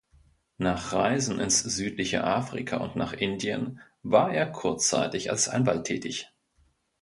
Nach 0.57 0.93
Reisen 0.93 1.39
ins 1.39 1.59
südliche 1.59 2.23
Afrika 2.23 2.77
und 2.77 2.95
nach 2.95 3.13
Indien 3.13 3.81
war 4.01 4.33
er 4.33 4.51
kurzzeitig 4.51 5.29
als 5.29 5.47
Anwalt 5.47 5.85
tätig. 5.85 6.31